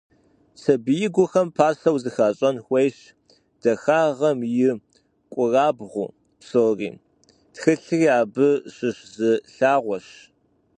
Сабиигухэм 0.61 1.47
пасэу 1.57 1.97
зыхащӏэн 2.03 2.57
хуейщ 2.65 2.97
дахагъэм 3.61 4.39
и 4.63 4.67
кӏуэрабгъу 5.31 6.07
псори, 6.39 6.89
тхылъри 7.53 8.07
абы 8.19 8.47
щыщ 8.73 8.97
зы 9.15 9.31
лъагъуэщ. 9.53 10.07